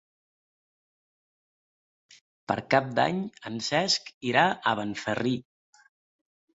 Per 2.49 2.57
Cap 2.73 2.89
d'Any 3.01 3.23
en 3.53 3.63
Cesc 3.69 4.13
irà 4.35 4.51
a 4.53 4.77
Benferri. 4.85 5.41